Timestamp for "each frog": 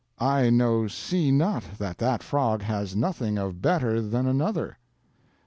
4.25-4.75